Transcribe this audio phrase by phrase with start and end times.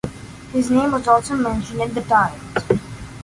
[0.51, 2.79] His name was also mentioned in "The Times".